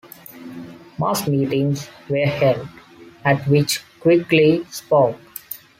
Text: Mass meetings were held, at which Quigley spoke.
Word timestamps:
Mass 0.97 1.27
meetings 1.27 1.87
were 2.09 2.25
held, 2.25 2.67
at 3.23 3.47
which 3.47 3.83
Quigley 3.99 4.65
spoke. 4.71 5.19